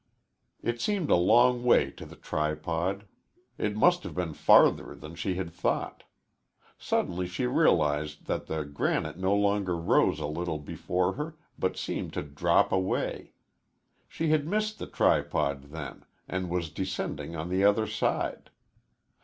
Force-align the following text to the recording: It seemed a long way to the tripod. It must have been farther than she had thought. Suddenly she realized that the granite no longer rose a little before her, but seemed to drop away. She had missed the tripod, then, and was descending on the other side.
It 0.63 0.81
seemed 0.81 1.11
a 1.11 1.15
long 1.15 1.63
way 1.63 1.91
to 1.91 2.07
the 2.07 2.15
tripod. 2.15 3.05
It 3.59 3.75
must 3.77 4.01
have 4.01 4.15
been 4.15 4.33
farther 4.33 4.95
than 4.95 5.13
she 5.13 5.35
had 5.35 5.53
thought. 5.53 6.05
Suddenly 6.79 7.27
she 7.27 7.45
realized 7.45 8.25
that 8.25 8.47
the 8.47 8.63
granite 8.65 9.19
no 9.19 9.35
longer 9.35 9.77
rose 9.77 10.17
a 10.19 10.25
little 10.25 10.57
before 10.57 11.13
her, 11.13 11.35
but 11.59 11.77
seemed 11.77 12.13
to 12.13 12.23
drop 12.23 12.71
away. 12.71 13.33
She 14.07 14.29
had 14.29 14.47
missed 14.47 14.79
the 14.79 14.87
tripod, 14.87 15.65
then, 15.65 16.03
and 16.27 16.49
was 16.49 16.71
descending 16.71 17.35
on 17.35 17.49
the 17.49 17.63
other 17.63 17.85
side. 17.85 18.49